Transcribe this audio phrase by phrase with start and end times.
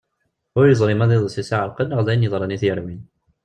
[0.57, 3.01] Ur yeẓri ma d iḍes i as-iɛerqen neɣ d ayen yeḍran i t-yerwin.